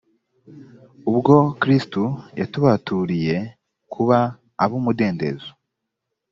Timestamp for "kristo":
1.61-2.03